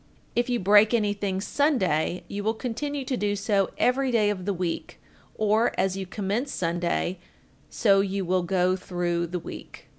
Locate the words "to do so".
3.05-3.69